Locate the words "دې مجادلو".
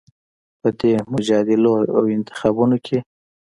0.79-1.73